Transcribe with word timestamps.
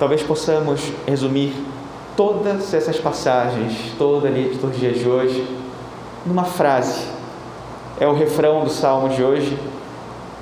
talvez 0.00 0.22
possamos 0.22 0.80
resumir 1.06 1.54
todas 2.16 2.72
essas 2.72 2.98
passagens, 2.98 3.92
toda 3.98 4.28
a 4.28 4.30
liturgia 4.30 4.92
de 4.92 5.06
hoje, 5.06 5.46
numa 6.24 6.44
frase. 6.44 7.04
É 8.00 8.06
o 8.06 8.14
refrão 8.14 8.64
do 8.64 8.70
salmo 8.70 9.10
de 9.10 9.22
hoje: 9.22 9.58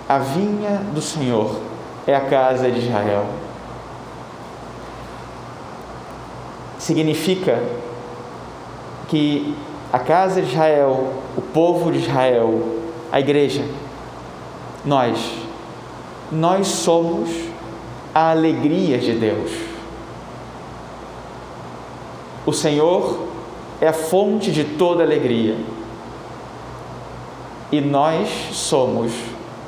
A 0.09 0.19
vinha 0.19 0.81
do 0.95 1.03
Senhor 1.03 1.57
é 2.07 2.15
a 2.15 2.21
casa 2.21 2.71
de 2.71 2.79
Israel. 2.79 3.27
Significa 6.79 7.61
que 9.09 9.57
a 9.93 9.99
casa 9.99 10.41
de 10.41 10.53
Israel, 10.53 11.15
o 11.37 11.43
povo 11.43 11.91
de 11.91 11.99
Israel, 11.99 12.63
a 13.11 13.19
igreja, 13.19 13.65
nós, 14.85 15.19
nós 16.31 16.69
somos 16.69 17.49
a 18.19 18.31
alegria 18.33 18.99
de 18.99 19.13
Deus. 19.13 19.53
O 22.45 22.53
Senhor 22.53 23.29
é 23.81 23.87
a 23.87 23.93
fonte 23.93 24.51
de 24.51 24.65
toda 24.65 25.05
alegria 25.05 25.55
e 27.71 27.81
nós 27.81 28.29
somos 28.51 29.13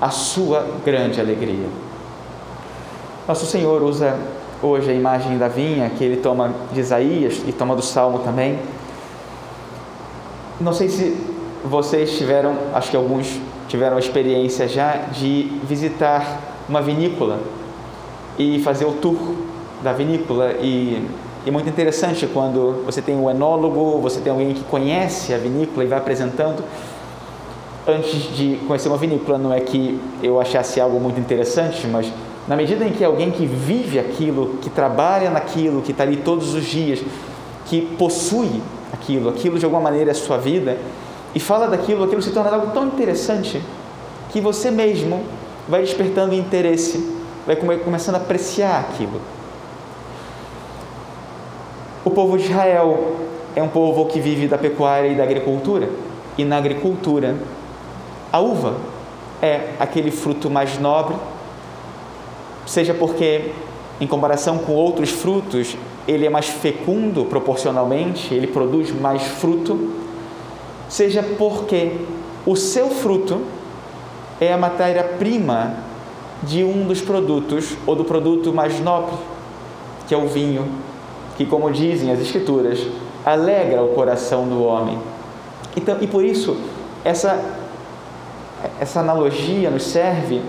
a 0.00 0.10
sua 0.10 0.66
grande 0.84 1.20
alegria. 1.20 1.68
Nosso 3.28 3.46
Senhor 3.46 3.84
usa 3.84 4.18
hoje 4.60 4.90
a 4.90 4.94
imagem 4.94 5.38
da 5.38 5.46
vinha 5.46 5.88
que 5.88 6.02
ele 6.02 6.16
toma 6.16 6.52
de 6.72 6.80
Isaías 6.80 7.40
e 7.46 7.52
toma 7.52 7.76
do 7.76 7.82
Salmo 7.82 8.18
também. 8.18 8.58
Não 10.60 10.72
sei 10.72 10.88
se 10.88 11.24
vocês 11.64 12.18
tiveram, 12.18 12.56
acho 12.74 12.90
que 12.90 12.96
alguns 12.96 13.38
tiveram 13.68 13.96
a 13.96 14.00
experiência 14.00 14.66
já 14.66 14.96
de 15.12 15.42
visitar 15.62 16.40
uma 16.68 16.82
vinícola 16.82 17.38
e 18.40 18.58
fazer 18.60 18.86
o 18.86 18.92
tour 18.92 19.18
da 19.82 19.92
vinícola 19.92 20.52
e 20.62 21.06
é 21.46 21.50
muito 21.50 21.68
interessante 21.68 22.26
quando 22.26 22.82
você 22.86 23.02
tem 23.02 23.14
um 23.14 23.28
enólogo, 23.28 24.00
você 24.00 24.18
tem 24.18 24.32
alguém 24.32 24.54
que 24.54 24.64
conhece 24.64 25.34
a 25.34 25.38
vinícola 25.38 25.84
e 25.84 25.86
vai 25.86 25.98
apresentando. 25.98 26.64
Antes 27.86 28.34
de 28.34 28.58
conhecer 28.66 28.88
uma 28.88 28.96
vinícola, 28.96 29.36
não 29.36 29.52
é 29.52 29.60
que 29.60 30.00
eu 30.22 30.40
achasse 30.40 30.80
algo 30.80 30.98
muito 30.98 31.20
interessante, 31.20 31.86
mas 31.86 32.10
na 32.48 32.56
medida 32.56 32.82
em 32.84 32.92
que 32.92 33.04
alguém 33.04 33.30
que 33.30 33.44
vive 33.44 33.98
aquilo, 33.98 34.58
que 34.62 34.70
trabalha 34.70 35.30
naquilo, 35.30 35.82
que 35.82 35.92
está 35.92 36.04
ali 36.04 36.16
todos 36.16 36.54
os 36.54 36.64
dias, 36.64 37.00
que 37.66 37.82
possui 37.82 38.62
aquilo, 38.90 39.28
aquilo 39.28 39.58
de 39.58 39.66
alguma 39.66 39.82
maneira 39.82 40.12
é 40.12 40.14
sua 40.14 40.38
vida, 40.38 40.78
e 41.34 41.40
fala 41.40 41.68
daquilo, 41.68 42.04
aquilo 42.04 42.22
se 42.22 42.30
torna 42.30 42.52
algo 42.52 42.72
tão 42.72 42.86
interessante 42.86 43.60
que 44.30 44.40
você 44.40 44.70
mesmo 44.70 45.22
vai 45.68 45.82
despertando 45.82 46.34
interesse, 46.34 47.19
vai 47.46 47.56
começando 47.56 48.16
a 48.16 48.18
apreciar 48.18 48.80
aquilo. 48.80 49.20
O 52.04 52.10
povo 52.10 52.38
de 52.38 52.44
Israel 52.44 53.16
é 53.54 53.62
um 53.62 53.68
povo 53.68 54.06
que 54.06 54.20
vive 54.20 54.46
da 54.46 54.56
pecuária 54.56 55.08
e 55.08 55.14
da 55.14 55.22
agricultura, 55.22 55.88
e 56.38 56.44
na 56.44 56.56
agricultura, 56.56 57.36
a 58.32 58.40
uva 58.40 58.76
é 59.42 59.70
aquele 59.78 60.10
fruto 60.10 60.48
mais 60.48 60.78
nobre, 60.78 61.16
seja 62.66 62.94
porque, 62.94 63.52
em 64.00 64.06
comparação 64.06 64.58
com 64.58 64.72
outros 64.72 65.10
frutos, 65.10 65.76
ele 66.06 66.26
é 66.26 66.30
mais 66.30 66.48
fecundo 66.48 67.24
proporcionalmente, 67.24 68.32
ele 68.32 68.46
produz 68.46 68.92
mais 68.92 69.22
fruto, 69.22 69.92
seja 70.88 71.22
porque 71.22 71.92
o 72.46 72.56
seu 72.56 72.88
fruto 72.88 73.42
é 74.40 74.52
a 74.52 74.56
matéria-prima 74.56 75.89
de 76.42 76.64
um 76.64 76.86
dos 76.86 77.00
produtos, 77.00 77.76
ou 77.86 77.94
do 77.94 78.04
produto 78.04 78.52
mais 78.52 78.80
nobre, 78.80 79.14
que 80.06 80.14
é 80.14 80.18
o 80.18 80.26
vinho, 80.26 80.66
que, 81.36 81.44
como 81.44 81.70
dizem 81.70 82.10
as 82.10 82.20
Escrituras, 82.20 82.86
alegra 83.24 83.82
o 83.82 83.88
coração 83.88 84.48
do 84.48 84.62
homem. 84.64 84.98
Então, 85.76 85.98
e 86.00 86.06
por 86.06 86.24
isso, 86.24 86.56
essa, 87.04 87.40
essa 88.80 89.00
analogia 89.00 89.70
nos 89.70 89.84
serve 89.84 90.42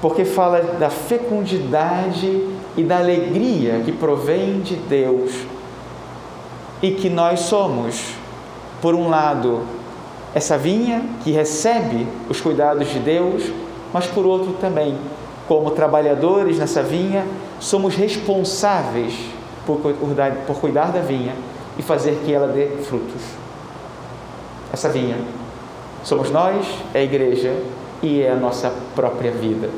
porque 0.00 0.24
fala 0.24 0.60
da 0.78 0.88
fecundidade 0.88 2.48
e 2.76 2.82
da 2.82 2.98
alegria 2.98 3.82
que 3.84 3.92
provém 3.92 4.60
de 4.60 4.76
Deus 4.76 5.32
e 6.82 6.92
que 6.92 7.10
nós 7.10 7.40
somos, 7.40 8.14
por 8.80 8.94
um 8.94 9.08
lado, 9.08 9.60
essa 10.34 10.56
vinha 10.56 11.02
que 11.22 11.30
recebe 11.30 12.06
os 12.28 12.40
cuidados 12.40 12.88
de 12.88 12.98
Deus, 12.98 13.44
mas 13.92 14.06
por 14.06 14.24
outro 14.24 14.52
também, 14.60 14.96
como 15.48 15.70
trabalhadores 15.72 16.58
nessa 16.58 16.82
vinha, 16.82 17.26
somos 17.58 17.94
responsáveis 17.94 19.14
por 19.66 19.78
cuidar, 19.78 20.32
por 20.46 20.56
cuidar 20.56 20.92
da 20.92 21.00
vinha 21.00 21.34
e 21.78 21.82
fazer 21.82 22.20
que 22.24 22.32
ela 22.32 22.48
dê 22.48 22.68
frutos. 22.84 23.22
Essa 24.72 24.88
vinha 24.88 25.16
somos 26.02 26.30
nós, 26.30 26.66
é 26.94 27.00
a 27.00 27.02
igreja 27.02 27.54
e 28.02 28.22
é 28.22 28.30
a 28.30 28.36
nossa 28.36 28.72
própria 28.94 29.30
vida. 29.30 29.68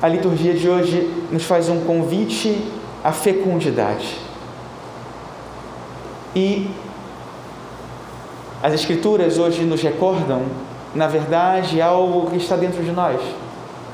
A 0.00 0.08
liturgia 0.08 0.54
de 0.54 0.68
hoje 0.68 1.08
nos 1.30 1.44
faz 1.44 1.68
um 1.68 1.84
convite 1.84 2.60
à 3.04 3.12
fecundidade. 3.12 4.18
E 6.34 6.68
as 8.62 8.72
Escrituras 8.72 9.38
hoje 9.38 9.62
nos 9.64 9.82
recordam, 9.82 10.42
na 10.94 11.08
verdade, 11.08 11.80
algo 11.80 12.30
que 12.30 12.36
está 12.36 12.56
dentro 12.56 12.82
de 12.82 12.92
nós 12.92 13.20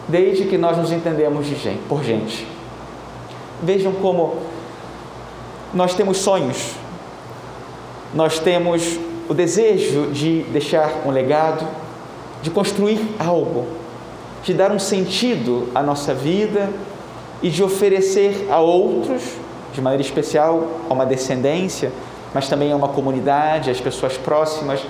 desde 0.09 0.45
que 0.45 0.57
nós 0.57 0.77
nos 0.77 0.91
entendemos 0.91 1.47
de 1.47 1.55
gente, 1.55 1.81
por 1.87 2.03
gente. 2.03 2.47
Vejam 3.63 3.93
como 3.93 4.37
nós 5.75 5.95
temos 5.95 6.17
sonhos, 6.19 6.73
nós 8.15 8.39
temos 8.39 8.99
o 9.29 9.35
desejo 9.35 10.11
de 10.11 10.45
deixar 10.45 11.03
um 11.05 11.11
legado, 11.11 11.67
de 12.43 12.51
construir 12.51 12.99
algo, 13.19 13.67
de 14.43 14.55
dar 14.55 14.73
um 14.73 14.79
sentido 14.79 15.69
à 15.75 15.83
nossa 15.83 16.15
vida 16.15 16.71
e 17.43 17.51
de 17.51 17.63
oferecer 17.63 18.49
a 18.51 18.59
outros, 18.59 19.23
de 19.75 19.83
maneira 19.83 20.03
especial, 20.03 20.67
a 20.89 20.95
uma 20.95 21.05
descendência, 21.05 21.93
mas 22.35 22.49
também 22.49 22.73
a 22.73 22.77
uma 22.77 22.89
comunidade, 22.89 23.71
às 23.71 23.81
pessoas 23.81 24.17
próximas, 24.17 24.81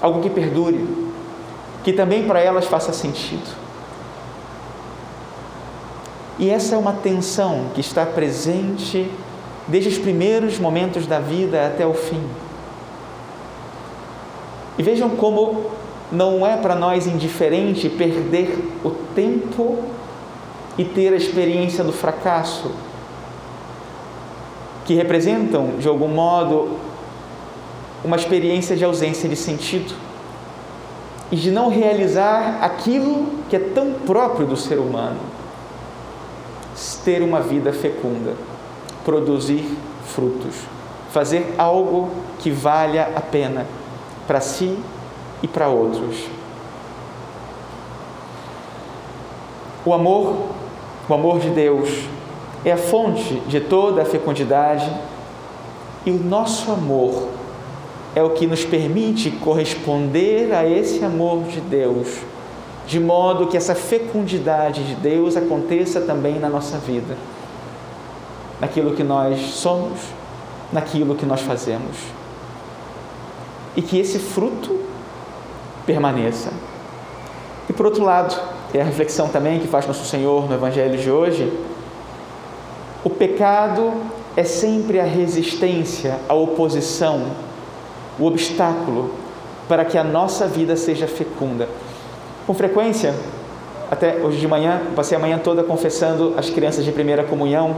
algo 0.00 0.20
que 0.20 0.30
perdure, 0.30 0.86
que 1.84 1.92
também 1.92 2.26
para 2.26 2.40
elas 2.40 2.66
faça 2.66 2.92
sentido. 2.92 3.56
E 6.38 6.50
essa 6.50 6.74
é 6.74 6.78
uma 6.78 6.94
tensão 6.94 7.66
que 7.74 7.80
está 7.80 8.04
presente 8.06 9.08
desde 9.68 9.90
os 9.90 9.98
primeiros 9.98 10.58
momentos 10.58 11.06
da 11.06 11.20
vida 11.20 11.66
até 11.66 11.86
o 11.86 11.94
fim. 11.94 12.22
E 14.78 14.82
vejam 14.82 15.10
como 15.10 15.70
não 16.10 16.46
é 16.46 16.56
para 16.56 16.74
nós 16.74 17.06
indiferente 17.06 17.88
perder 17.88 18.58
o 18.84 18.90
tempo 18.90 19.84
e 20.76 20.84
ter 20.84 21.12
a 21.12 21.16
experiência 21.16 21.84
do 21.84 21.92
fracasso, 21.92 22.70
que 24.92 24.96
representam, 24.98 25.78
de 25.78 25.88
algum 25.88 26.08
modo, 26.08 26.76
uma 28.04 28.16
experiência 28.16 28.76
de 28.76 28.84
ausência 28.84 29.26
de 29.26 29.36
sentido 29.36 29.94
e 31.30 31.36
de 31.36 31.50
não 31.50 31.70
realizar 31.70 32.58
aquilo 32.60 33.26
que 33.48 33.56
é 33.56 33.58
tão 33.58 33.94
próprio 34.06 34.46
do 34.46 34.54
ser 34.54 34.78
humano 34.78 35.18
ter 37.06 37.22
uma 37.22 37.40
vida 37.40 37.72
fecunda, 37.72 38.34
produzir 39.02 39.64
frutos, 40.04 40.56
fazer 41.10 41.54
algo 41.56 42.10
que 42.38 42.50
valha 42.50 43.12
a 43.16 43.20
pena 43.22 43.66
para 44.26 44.42
si 44.42 44.78
e 45.42 45.48
para 45.48 45.68
outros. 45.68 46.26
O 49.86 49.94
amor, 49.94 50.48
o 51.08 51.14
amor 51.14 51.38
de 51.38 51.48
Deus, 51.48 51.88
é 52.64 52.72
a 52.72 52.76
fonte 52.76 53.34
de 53.48 53.60
toda 53.60 54.02
a 54.02 54.04
fecundidade 54.04 54.90
e 56.06 56.10
o 56.10 56.18
nosso 56.18 56.70
amor 56.70 57.28
é 58.14 58.22
o 58.22 58.30
que 58.30 58.46
nos 58.46 58.64
permite 58.64 59.30
corresponder 59.30 60.52
a 60.52 60.68
esse 60.68 61.04
amor 61.04 61.44
de 61.44 61.60
Deus 61.60 62.22
de 62.86 62.98
modo 62.98 63.46
que 63.46 63.56
essa 63.56 63.74
fecundidade 63.74 64.84
de 64.84 64.94
Deus 64.96 65.36
aconteça 65.36 66.00
também 66.00 66.38
na 66.38 66.48
nossa 66.48 66.78
vida, 66.78 67.16
naquilo 68.60 68.94
que 68.94 69.04
nós 69.04 69.40
somos, 69.40 70.00
naquilo 70.72 71.14
que 71.14 71.24
nós 71.24 71.40
fazemos. 71.40 71.96
E 73.76 73.82
que 73.82 73.98
esse 73.98 74.18
fruto 74.18 74.78
permaneça. 75.86 76.50
E 77.68 77.72
por 77.72 77.86
outro 77.86 78.04
lado, 78.04 78.38
é 78.74 78.80
a 78.80 78.84
reflexão 78.84 79.28
também 79.28 79.60
que 79.60 79.68
faz 79.68 79.86
nosso 79.86 80.04
Senhor 80.04 80.48
no 80.48 80.54
Evangelho 80.54 80.98
de 80.98 81.10
hoje, 81.10 81.50
o 83.04 83.10
pecado 83.10 83.92
é 84.36 84.44
sempre 84.44 85.00
a 85.00 85.04
resistência, 85.04 86.18
a 86.28 86.34
oposição, 86.34 87.26
o 88.18 88.26
obstáculo 88.26 89.10
para 89.68 89.84
que 89.84 89.98
a 89.98 90.04
nossa 90.04 90.46
vida 90.46 90.76
seja 90.76 91.06
fecunda. 91.06 91.68
Com 92.46 92.54
frequência, 92.54 93.14
até 93.90 94.16
hoje 94.16 94.38
de 94.38 94.46
manhã, 94.46 94.80
passei 94.94 95.16
a 95.16 95.20
manhã 95.20 95.38
toda 95.38 95.62
confessando 95.62 96.34
as 96.36 96.48
crianças 96.48 96.84
de 96.84 96.92
primeira 96.92 97.24
comunhão. 97.24 97.76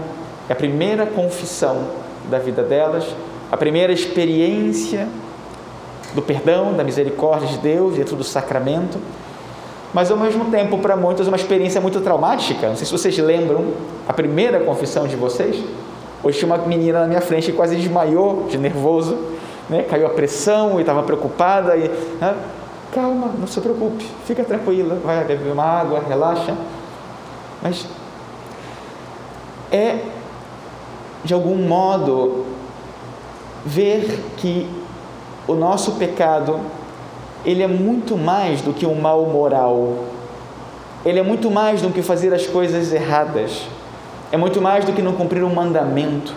É 0.49 0.53
a 0.53 0.57
primeira 0.57 1.07
confissão 1.07 1.89
da 2.31 2.39
vida 2.39 2.63
delas, 2.63 3.05
a 3.51 3.57
primeira 3.57 3.93
experiência 3.93 5.09
do 6.15 6.23
perdão, 6.23 6.75
da 6.75 6.85
misericórdia 6.85 7.49
de 7.49 7.59
Deus 7.59 7.97
dentro 7.97 8.15
do 8.15 8.25
sacramento. 8.25 8.99
Mas 9.95 10.11
ao 10.11 10.17
mesmo 10.17 10.47
tempo, 10.47 10.77
para 10.79 10.97
muitos, 10.97 11.29
uma 11.29 11.37
experiência 11.37 11.81
muito 11.81 12.01
traumática. 12.01 12.69
Não 12.69 12.75
sei 12.75 12.85
se 12.85 12.91
vocês 12.91 13.17
lembram 13.17 13.73
a 14.09 14.13
primeira 14.13 14.59
confissão 14.59 15.07
de 15.07 15.15
vocês. 15.15 15.63
Hoje 16.21 16.39
tinha 16.39 16.53
uma 16.53 16.59
menina 16.59 17.03
na 17.03 17.07
minha 17.07 17.21
frente 17.21 17.53
que 17.53 17.57
quase 17.57 17.77
desmaiou 17.77 18.47
de 18.49 18.59
nervoso, 18.59 19.17
né? 19.71 19.85
caiu 19.85 20.07
a 20.07 20.11
pressão 20.11 20.79
e 20.79 20.81
estava 20.81 21.05
preocupada. 21.05 21.77
E, 21.77 21.89
né? 22.21 22.35
Calma, 22.93 23.31
não 23.39 23.47
se 23.47 23.61
preocupe, 23.61 24.05
fica 24.25 24.43
tranquila, 24.43 24.99
vai 25.05 25.25
beber 25.25 25.53
uma 25.53 25.65
água, 25.65 26.03
relaxa. 26.09 26.57
Mas 27.63 27.87
é, 29.71 29.99
de 31.25 31.35
algum 31.35 31.57
modo, 31.57 32.47
ver 33.65 34.25
que 34.37 34.69
o 35.47 35.55
nosso 35.55 35.93
pecado 35.93 36.61
ele 37.45 37.63
é 37.63 37.67
muito 37.67 38.17
mais 38.17 38.63
do 38.63 38.73
que 38.73 38.87
um 38.87 38.95
mal 38.95 39.25
moral. 39.27 40.05
Ele 41.05 41.19
é 41.19 41.23
muito 41.23 41.51
mais 41.51 41.83
do 41.83 41.91
que 41.91 42.03
fazer 42.03 42.33
as 42.33 42.47
coisas 42.47 42.93
erradas. 42.93 43.63
É 44.33 44.37
muito 44.37 44.61
mais 44.63 44.85
do 44.85 44.93
que 44.93 45.03
não 45.03 45.13
cumprir 45.13 45.45
um 45.45 45.55
mandamento. 45.55 46.35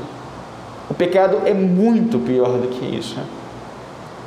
O 0.90 0.94
pecado 0.94 1.42
é 1.46 1.54
muito 1.54 2.20
pior 2.20 2.58
do 2.58 2.68
que 2.68 2.86
isso. 2.86 3.18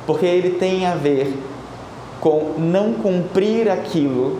Porque 0.07 0.25
ele 0.25 0.51
tem 0.51 0.85
a 0.85 0.95
ver 0.95 1.37
com 2.19 2.53
não 2.57 2.93
cumprir 2.93 3.69
aquilo 3.69 4.39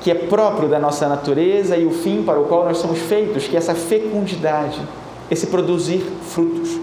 que 0.00 0.10
é 0.10 0.14
próprio 0.14 0.68
da 0.68 0.78
nossa 0.78 1.08
natureza 1.08 1.76
e 1.76 1.84
o 1.84 1.90
fim 1.90 2.22
para 2.22 2.38
o 2.38 2.44
qual 2.44 2.64
nós 2.64 2.78
somos 2.78 2.98
feitos, 3.00 3.48
que 3.48 3.56
é 3.56 3.58
essa 3.58 3.74
fecundidade, 3.74 4.80
esse 5.28 5.48
produzir 5.48 6.00
frutos. 6.22 6.78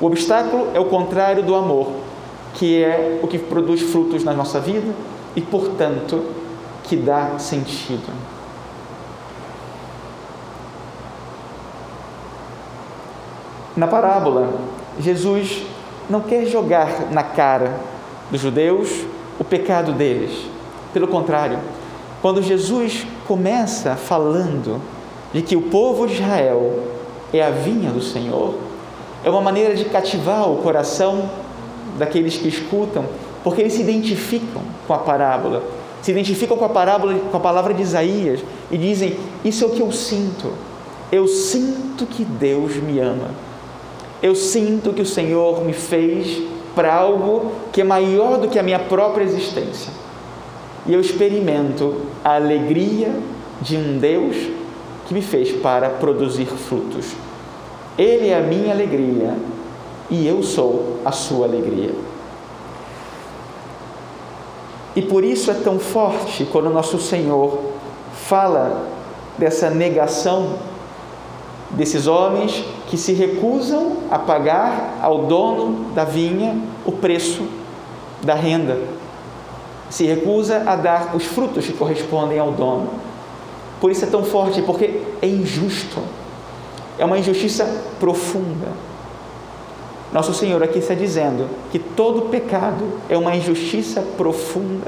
O 0.00 0.06
obstáculo 0.06 0.68
é 0.72 0.80
o 0.80 0.86
contrário 0.86 1.42
do 1.42 1.54
amor, 1.54 1.88
que 2.54 2.82
é 2.82 3.20
o 3.22 3.26
que 3.26 3.38
produz 3.38 3.82
frutos 3.82 4.24
na 4.24 4.32
nossa 4.32 4.60
vida 4.60 4.92
e, 5.34 5.40
portanto, 5.40 6.24
que 6.84 6.96
dá 6.96 7.38
sentido. 7.38 8.12
Na 13.76 13.88
parábola, 13.88 14.54
Jesus 15.00 15.62
não 16.08 16.20
quer 16.20 16.46
jogar 16.46 17.10
na 17.10 17.24
cara 17.24 17.74
dos 18.30 18.40
judeus 18.40 19.04
o 19.38 19.42
pecado 19.42 19.92
deles. 19.92 20.46
Pelo 20.92 21.08
contrário, 21.08 21.58
quando 22.22 22.40
Jesus 22.40 23.04
começa 23.26 23.96
falando 23.96 24.80
de 25.32 25.42
que 25.42 25.56
o 25.56 25.62
povo 25.62 26.06
de 26.06 26.14
Israel 26.14 26.84
é 27.32 27.44
a 27.44 27.50
vinha 27.50 27.90
do 27.90 28.00
Senhor, 28.00 28.54
é 29.24 29.30
uma 29.30 29.40
maneira 29.40 29.74
de 29.74 29.86
cativar 29.86 30.48
o 30.48 30.58
coração 30.58 31.28
daqueles 31.98 32.36
que 32.36 32.48
escutam, 32.48 33.04
porque 33.42 33.60
eles 33.60 33.74
se 33.74 33.82
identificam 33.82 34.62
com 34.86 34.94
a 34.94 34.98
parábola, 34.98 35.62
se 36.02 36.10
identificam 36.10 36.56
com 36.56 36.64
a 36.64 36.68
parábola, 36.68 37.14
com 37.30 37.36
a 37.36 37.40
palavra 37.40 37.72
de 37.72 37.82
Isaías 37.82 38.40
e 38.70 38.76
dizem: 38.76 39.16
Isso 39.44 39.64
é 39.64 39.66
o 39.66 39.70
que 39.70 39.80
eu 39.80 39.90
sinto. 39.92 40.52
Eu 41.10 41.28
sinto 41.28 42.06
que 42.06 42.24
Deus 42.24 42.76
me 42.76 42.98
ama. 42.98 43.30
Eu 44.22 44.34
sinto 44.34 44.92
que 44.92 45.02
o 45.02 45.06
Senhor 45.06 45.64
me 45.64 45.72
fez 45.72 46.42
para 46.74 46.94
algo 46.94 47.52
que 47.72 47.80
é 47.80 47.84
maior 47.84 48.38
do 48.38 48.48
que 48.48 48.58
a 48.58 48.62
minha 48.62 48.78
própria 48.78 49.24
existência. 49.24 49.92
E 50.86 50.92
eu 50.92 51.00
experimento 51.00 52.02
a 52.24 52.34
alegria 52.34 53.14
de 53.60 53.76
um 53.76 53.98
Deus 53.98 54.36
que 55.06 55.14
me 55.14 55.22
fez 55.22 55.52
para 55.52 55.88
produzir 55.88 56.46
frutos. 56.46 57.12
Ele 57.96 58.28
é 58.28 58.38
a 58.38 58.40
minha 58.40 58.72
alegria 58.72 59.34
e 60.10 60.26
eu 60.26 60.42
sou 60.42 60.98
a 61.04 61.12
sua 61.12 61.46
alegria. 61.46 61.94
E 64.96 65.02
por 65.02 65.24
isso 65.24 65.50
é 65.50 65.54
tão 65.54 65.78
forte 65.78 66.44
quando 66.50 66.70
nosso 66.70 66.98
Senhor 66.98 67.58
fala 68.12 68.88
dessa 69.36 69.68
negação 69.68 70.58
desses 71.70 72.06
homens 72.06 72.64
que 72.88 72.96
se 72.96 73.12
recusam 73.12 73.96
a 74.10 74.18
pagar 74.18 74.98
ao 75.02 75.24
dono 75.24 75.92
da 75.92 76.04
vinha 76.04 76.56
o 76.84 76.92
preço 76.92 77.42
da 78.22 78.34
renda. 78.34 78.78
Se 79.90 80.04
recusa 80.04 80.62
a 80.66 80.76
dar 80.76 81.14
os 81.14 81.24
frutos 81.24 81.66
que 81.66 81.72
correspondem 81.72 82.38
ao 82.38 82.52
dono. 82.52 82.88
Por 83.80 83.90
isso 83.90 84.04
é 84.04 84.08
tão 84.08 84.24
forte, 84.24 84.62
porque 84.62 85.02
é 85.20 85.26
injusto. 85.26 85.98
É 86.98 87.04
uma 87.04 87.18
injustiça 87.18 87.66
profunda. 88.00 88.68
Nosso 90.14 90.32
Senhor 90.32 90.62
aqui 90.62 90.78
está 90.78 90.94
dizendo 90.94 91.50
que 91.72 91.78
todo 91.80 92.30
pecado 92.30 92.84
é 93.08 93.18
uma 93.18 93.34
injustiça 93.34 94.00
profunda 94.16 94.86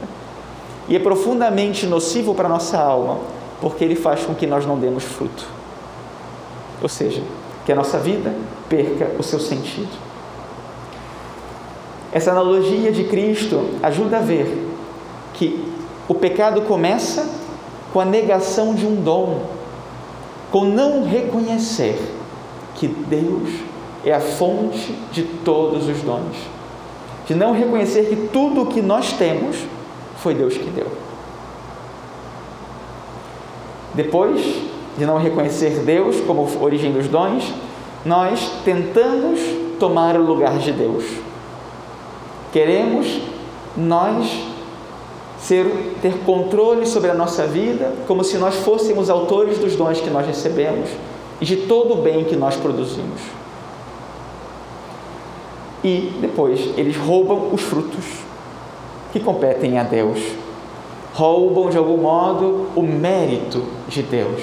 e 0.89 0.95
é 0.95 1.01
profundamente 1.01 1.85
nocivo 1.85 2.33
para 2.33 2.47
a 2.47 2.49
nossa 2.49 2.79
alma, 2.79 3.19
porque 3.61 3.83
ele 3.83 3.97
faz 3.97 4.25
com 4.25 4.37
que 4.37 4.47
nós 4.47 4.65
não 4.65 4.79
demos 4.79 5.03
fruto. 5.03 5.45
Ou 6.81 6.89
seja, 6.89 7.23
que 7.65 7.73
a 7.73 7.75
nossa 7.75 7.99
vida 7.99 8.33
perca 8.69 9.11
o 9.19 9.23
seu 9.25 9.41
sentido. 9.41 9.99
Essa 12.13 12.31
analogia 12.31 12.93
de 12.93 13.03
Cristo 13.03 13.69
ajuda 13.83 14.19
a 14.19 14.21
ver 14.21 14.65
que 15.35 15.69
o 16.07 16.15
pecado 16.15 16.63
começa 16.63 17.29
com 17.93 17.99
a 17.99 18.05
negação 18.05 18.77
de 18.77 18.87
um 18.87 19.03
dom, 19.03 19.43
com 20.53 20.67
não 20.67 21.03
reconhecer 21.05 22.01
que 22.77 22.87
Deus 22.87 23.51
é 24.07 24.15
a 24.15 24.21
fonte 24.21 24.95
de 25.11 25.25
todos 25.25 25.89
os 25.89 26.01
dons, 26.03 26.37
de 27.27 27.35
não 27.35 27.53
reconhecer 27.53 28.05
que 28.05 28.29
tudo 28.29 28.63
o 28.63 28.67
que 28.67 28.81
nós 28.81 29.13
temos 29.15 29.57
foi 30.19 30.33
Deus 30.33 30.57
que 30.57 30.71
deu. 30.71 30.87
Depois 33.95 34.41
de 34.97 35.05
não 35.05 35.19
reconhecer 35.19 35.81
Deus 35.81 36.21
como 36.21 36.49
origem 36.63 36.93
dos 36.93 37.09
dons, 37.09 37.53
nós 38.05 38.49
tentamos 38.65 39.41
tomar 39.81 40.17
o 40.17 40.23
lugar 40.23 40.57
de 40.59 40.71
Deus. 40.71 41.05
Queremos 42.53 43.21
nós 43.77 44.47
ser, 45.41 45.67
ter 46.01 46.19
controle 46.25 46.87
sobre 46.87 47.11
a 47.11 47.15
nossa 47.15 47.45
vida, 47.45 47.93
como 48.07 48.23
se 48.23 48.39
nós 48.39 48.55
fôssemos 48.55 49.11
autores 49.11 49.59
dos 49.59 49.75
dons 49.75 50.01
que 50.01 50.11
nós 50.11 50.27
recebemos 50.27 50.91
e 51.41 51.45
de 51.45 51.57
todo 51.57 51.95
o 51.95 52.03
bem 52.03 52.25
que 52.25 52.37
nós 52.37 52.55
produzimos. 52.55 53.21
E 55.87 56.13
depois 56.21 56.77
eles 56.77 56.97
roubam 56.97 57.55
os 57.55 57.63
frutos 57.63 58.05
que 59.13 59.21
competem 59.21 59.79
a 59.79 59.85
Deus. 59.85 60.21
Roubam 61.15 61.71
de 61.71 61.79
algum 61.79 61.99
modo 61.99 62.67
o 62.75 62.83
mérito 62.83 63.63
de 63.87 64.03
Deus. 64.03 64.43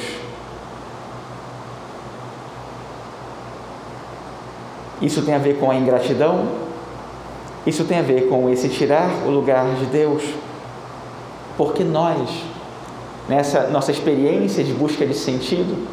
Isso 5.02 5.22
tem 5.24 5.34
a 5.34 5.38
ver 5.38 5.60
com 5.60 5.70
a 5.70 5.76
ingratidão? 5.76 6.48
Isso 7.68 7.84
tem 7.84 8.00
a 8.00 8.02
ver 8.02 8.30
com 8.30 8.50
esse 8.50 8.70
tirar 8.70 9.10
o 9.26 9.30
lugar 9.30 9.66
de 9.76 9.86
Deus? 9.88 10.24
Porque 11.58 11.84
nós, 11.84 12.30
nessa 13.28 13.68
nossa 13.68 13.92
experiência 13.92 14.64
de 14.64 14.72
busca 14.72 15.06
de 15.06 15.14
sentido, 15.14 15.86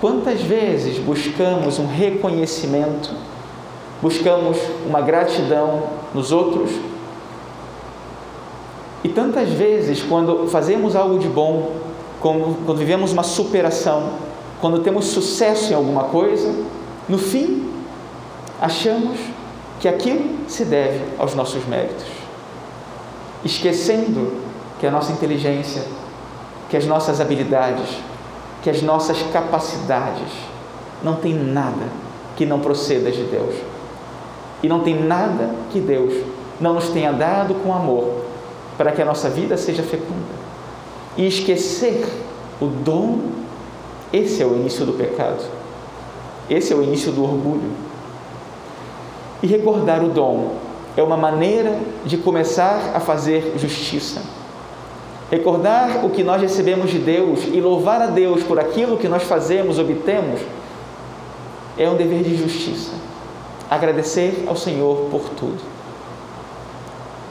quantas 0.00 0.42
vezes 0.42 0.98
buscamos 0.98 1.78
um 1.78 1.86
reconhecimento, 1.86 3.14
buscamos 4.02 4.58
uma 4.86 5.00
gratidão 5.00 5.84
nos 6.14 6.32
outros? 6.32 6.70
E 9.04 9.08
tantas 9.08 9.48
vezes, 9.50 10.02
quando 10.02 10.48
fazemos 10.48 10.96
algo 10.96 11.18
de 11.18 11.28
bom, 11.28 11.76
quando, 12.20 12.64
quando 12.66 12.78
vivemos 12.78 13.12
uma 13.12 13.22
superação, 13.22 14.10
quando 14.60 14.80
temos 14.80 15.06
sucesso 15.06 15.72
em 15.72 15.76
alguma 15.76 16.04
coisa, 16.04 16.52
no 17.08 17.18
fim 17.18 17.70
achamos 18.60 19.18
que 19.78 19.86
aquilo 19.86 20.28
se 20.48 20.64
deve 20.64 21.04
aos 21.18 21.34
nossos 21.34 21.64
méritos, 21.66 22.06
esquecendo 23.44 24.32
que 24.80 24.86
a 24.86 24.90
nossa 24.90 25.12
inteligência, 25.12 25.82
que 26.68 26.76
as 26.76 26.86
nossas 26.86 27.20
habilidades, 27.20 27.88
que 28.62 28.70
as 28.70 28.82
nossas 28.82 29.22
capacidades 29.32 30.32
não 31.02 31.14
tem 31.14 31.34
nada 31.34 31.86
que 32.34 32.44
não 32.44 32.58
proceda 32.58 33.10
de 33.10 33.22
Deus. 33.24 33.54
E 34.66 34.68
não 34.68 34.80
tem 34.80 35.00
nada 35.00 35.50
que 35.70 35.78
Deus 35.78 36.12
não 36.60 36.74
nos 36.74 36.88
tenha 36.88 37.12
dado 37.12 37.54
com 37.54 37.72
amor 37.72 38.24
para 38.76 38.90
que 38.90 39.00
a 39.00 39.04
nossa 39.04 39.30
vida 39.30 39.56
seja 39.56 39.84
fecunda. 39.84 40.34
E 41.16 41.24
esquecer 41.24 42.04
o 42.60 42.66
dom, 42.66 43.20
esse 44.12 44.42
é 44.42 44.44
o 44.44 44.56
início 44.56 44.84
do 44.84 44.94
pecado. 44.94 45.44
Esse 46.50 46.72
é 46.72 46.76
o 46.76 46.82
início 46.82 47.12
do 47.12 47.22
orgulho. 47.22 47.70
E 49.40 49.46
recordar 49.46 50.02
o 50.02 50.08
dom 50.08 50.56
é 50.96 51.02
uma 51.02 51.16
maneira 51.16 51.78
de 52.04 52.16
começar 52.16 52.90
a 52.92 52.98
fazer 52.98 53.54
justiça. 53.56 54.20
Recordar 55.30 56.04
o 56.04 56.10
que 56.10 56.24
nós 56.24 56.42
recebemos 56.42 56.90
de 56.90 56.98
Deus 56.98 57.44
e 57.52 57.60
louvar 57.60 58.02
a 58.02 58.06
Deus 58.06 58.42
por 58.42 58.58
aquilo 58.58 58.96
que 58.96 59.06
nós 59.06 59.22
fazemos, 59.22 59.78
obtemos, 59.78 60.40
é 61.78 61.88
um 61.88 61.94
dever 61.94 62.24
de 62.24 62.34
justiça. 62.34 63.06
Agradecer 63.70 64.44
ao 64.46 64.56
Senhor 64.56 65.08
por 65.10 65.28
tudo. 65.30 65.62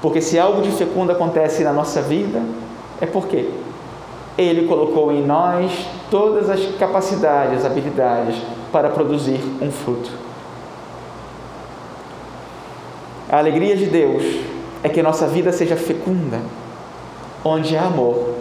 Porque 0.01 0.21
se 0.21 0.37
algo 0.37 0.61
de 0.61 0.71
fecundo 0.71 1.11
acontece 1.11 1.63
na 1.63 1.73
nossa 1.73 2.01
vida, 2.01 2.41
é 3.01 3.05
porque 3.05 3.49
Ele 4.37 4.67
colocou 4.67 5.11
em 5.11 5.25
nós 5.25 5.71
todas 6.11 6.49
as 6.49 6.75
capacidades, 6.77 7.65
habilidades 7.65 8.35
para 8.71 8.89
produzir 8.89 9.39
um 9.61 9.71
fruto. 9.71 10.11
A 13.31 13.37
alegria 13.37 13.75
de 13.75 13.87
Deus 13.87 14.23
é 14.83 14.89
que 14.89 15.01
nossa 15.01 15.25
vida 15.27 15.51
seja 15.51 15.75
fecunda 15.75 16.39
onde 17.45 17.77
há 17.77 17.85
amor, 17.85 18.33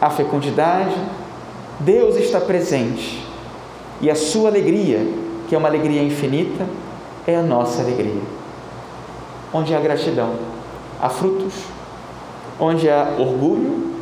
há 0.00 0.10
fecundidade, 0.10 0.94
Deus 1.78 2.16
está 2.16 2.40
presente. 2.40 3.24
E 4.00 4.10
a 4.10 4.16
sua 4.16 4.48
alegria, 4.48 5.06
que 5.48 5.54
é 5.54 5.58
uma 5.58 5.68
alegria 5.68 6.02
infinita, 6.02 6.66
é 7.28 7.36
a 7.36 7.42
nossa 7.42 7.82
alegria. 7.82 8.22
Onde 9.52 9.74
há 9.74 9.80
gratidão, 9.80 10.32
há 11.00 11.10
frutos. 11.10 11.52
Onde 12.58 12.88
há 12.88 13.14
orgulho, 13.18 13.92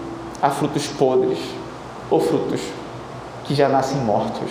há 0.41 0.49
frutos 0.49 0.87
podres 0.87 1.39
ou 2.09 2.21
frutos 2.21 2.61
que 3.45 3.55
já 3.55 3.69
nascem 3.69 3.99
mortos, 3.99 4.49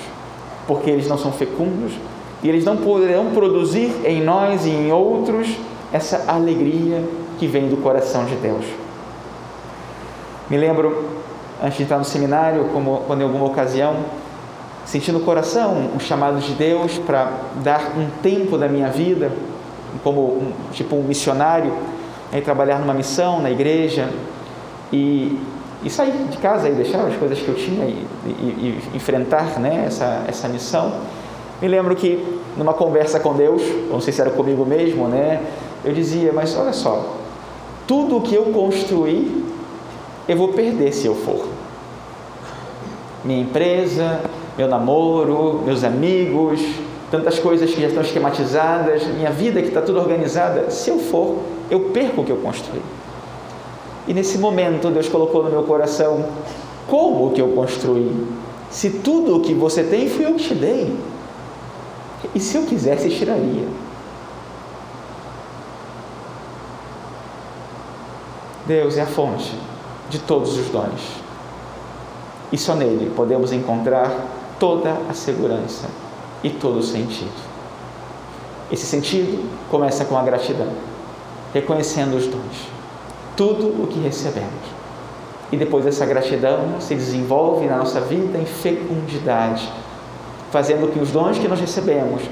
porque 0.67 0.89
eles 0.89 1.07
não 1.07 1.17
são 1.17 1.31
fecundos 1.31 1.93
e 2.43 2.49
eles 2.49 2.63
não 2.63 2.77
poderão 2.77 3.31
produzir 3.31 3.91
em 4.05 4.21
nós 4.21 4.65
e 4.65 4.69
em 4.69 4.91
outros 4.91 5.55
essa 5.91 6.25
alegria 6.27 7.03
que 7.39 7.47
vem 7.47 7.67
do 7.67 7.77
coração 7.77 8.25
de 8.25 8.35
Deus. 8.35 8.65
Me 10.49 10.57
lembro, 10.57 11.09
antes 11.63 11.77
de 11.77 11.83
entrar 11.83 11.97
no 11.97 12.05
seminário, 12.05 12.65
como, 12.71 13.03
quando 13.07 13.21
em 13.21 13.23
alguma 13.23 13.45
ocasião, 13.45 13.95
senti 14.85 15.11
no 15.11 15.19
coração 15.21 15.89
um 15.95 15.99
chamado 15.99 16.39
de 16.39 16.53
Deus 16.53 16.97
para 16.99 17.31
dar 17.63 17.93
um 17.97 18.07
tempo 18.21 18.57
da 18.57 18.67
minha 18.67 18.89
vida, 18.89 19.31
como 20.03 20.21
um, 20.21 20.53
tipo 20.71 20.95
um 20.95 21.03
missionário, 21.03 21.73
aí 22.31 22.41
trabalhar 22.41 22.79
numa 22.79 22.93
missão 22.93 23.41
na 23.41 23.49
igreja 23.49 24.09
e, 24.91 25.39
e 25.83 25.89
sair 25.89 26.11
de 26.29 26.37
casa 26.37 26.69
e 26.69 26.73
deixar 26.73 27.05
as 27.05 27.15
coisas 27.15 27.39
que 27.39 27.47
eu 27.47 27.55
tinha 27.55 27.85
e, 27.85 28.05
e, 28.25 28.81
e 28.93 28.95
enfrentar 28.95 29.59
né, 29.59 29.85
essa, 29.87 30.23
essa 30.27 30.47
missão. 30.47 30.93
Me 31.61 31.67
lembro 31.67 31.95
que 31.95 32.41
numa 32.57 32.73
conversa 32.73 33.19
com 33.19 33.33
Deus, 33.33 33.61
não 33.89 33.99
sei 33.99 34.13
se 34.13 34.21
era 34.21 34.29
comigo 34.29 34.65
mesmo, 34.65 35.07
né, 35.07 35.41
eu 35.83 35.93
dizia, 35.93 36.31
mas 36.33 36.55
olha 36.57 36.73
só, 36.73 37.15
tudo 37.87 38.21
que 38.21 38.35
eu 38.35 38.45
construí 38.45 39.45
eu 40.27 40.35
vou 40.35 40.49
perder 40.49 40.91
se 40.91 41.05
eu 41.05 41.15
for. 41.15 41.47
Minha 43.23 43.41
empresa, 43.41 44.21
meu 44.57 44.67
namoro, 44.67 45.61
meus 45.65 45.83
amigos, 45.83 46.61
tantas 47.11 47.39
coisas 47.39 47.73
que 47.73 47.81
já 47.81 47.87
estão 47.87 48.01
esquematizadas, 48.01 49.05
minha 49.07 49.31
vida 49.31 49.61
que 49.61 49.67
está 49.67 49.81
tudo 49.81 49.99
organizada, 49.99 50.69
se 50.71 50.89
eu 50.89 50.99
for, 50.99 51.39
eu 51.69 51.79
perco 51.91 52.21
o 52.21 52.23
que 52.23 52.31
eu 52.31 52.37
construí. 52.37 52.81
E 54.07 54.13
nesse 54.13 54.37
momento 54.37 54.89
Deus 54.89 55.09
colocou 55.09 55.43
no 55.43 55.49
meu 55.49 55.63
coração 55.63 56.25
como 56.87 57.31
que 57.31 57.41
eu 57.41 57.49
construí? 57.49 58.27
Se 58.69 58.89
tudo 58.89 59.37
o 59.37 59.41
que 59.41 59.53
você 59.53 59.83
tem 59.83 60.09
fui 60.09 60.25
eu 60.25 60.35
que 60.35 60.43
te 60.43 60.53
dei. 60.53 60.95
E 62.33 62.39
se 62.39 62.57
eu 62.57 62.63
quisesse, 62.63 63.09
tiraria. 63.09 63.67
Deus 68.65 68.97
é 68.97 69.01
a 69.01 69.05
fonte 69.05 69.53
de 70.09 70.19
todos 70.19 70.57
os 70.57 70.69
dons. 70.69 71.01
E 72.51 72.57
só 72.57 72.75
nele 72.75 73.11
podemos 73.15 73.51
encontrar 73.51 74.11
toda 74.59 74.97
a 75.09 75.13
segurança 75.13 75.87
e 76.43 76.49
todo 76.49 76.79
o 76.79 76.83
sentido. 76.83 77.55
Esse 78.71 78.85
sentido 78.85 79.47
começa 79.69 80.05
com 80.05 80.17
a 80.17 80.23
gratidão, 80.23 80.69
reconhecendo 81.53 82.15
os 82.15 82.27
dons, 82.27 82.67
tudo 83.35 83.67
o 83.83 83.87
que 83.87 83.99
recebemos. 83.99 84.75
E 85.51 85.57
depois 85.57 85.85
essa 85.85 86.05
gratidão 86.05 86.79
se 86.79 86.95
desenvolve 86.95 87.67
na 87.67 87.77
nossa 87.77 88.01
vida 88.01 88.37
em 88.37 88.45
fecundidade, 88.45 89.71
fazendo 90.51 90.91
que 90.91 90.99
os 90.99 91.11
dons 91.11 91.37
que 91.37 91.47
nós 91.47 91.59
recebemos 91.59 92.23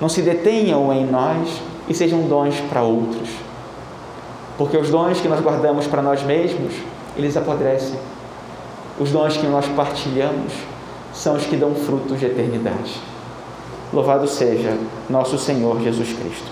não 0.00 0.08
se 0.08 0.22
detenham 0.22 0.92
em 0.92 1.06
nós 1.06 1.48
e 1.88 1.94
sejam 1.94 2.22
dons 2.22 2.60
para 2.68 2.82
outros. 2.82 3.30
Porque 4.58 4.76
os 4.76 4.90
dons 4.90 5.20
que 5.20 5.28
nós 5.28 5.40
guardamos 5.40 5.86
para 5.86 6.02
nós 6.02 6.22
mesmos 6.22 6.74
eles 7.16 7.36
apodrecem. 7.36 7.98
Os 8.98 9.10
dons 9.10 9.36
que 9.36 9.46
nós 9.46 9.66
partilhamos 9.68 10.52
são 11.18 11.34
os 11.34 11.44
que 11.44 11.56
dão 11.56 11.74
frutos 11.74 12.20
de 12.20 12.26
eternidade. 12.26 12.94
Louvado 13.92 14.28
seja 14.28 14.78
nosso 15.10 15.36
Senhor 15.36 15.80
Jesus 15.80 16.12
Cristo. 16.12 16.46